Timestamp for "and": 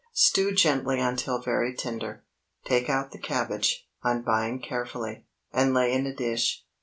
5.53-5.75